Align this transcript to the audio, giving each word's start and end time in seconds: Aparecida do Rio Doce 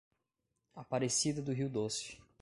Aparecida 0.73 1.43
do 1.43 1.53
Rio 1.53 1.69
Doce 1.69 2.17